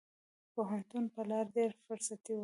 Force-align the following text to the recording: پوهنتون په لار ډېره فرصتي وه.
پوهنتون 0.53 1.03
په 1.13 1.21
لار 1.29 1.45
ډېره 1.55 1.77
فرصتي 1.85 2.33
وه. 2.35 2.39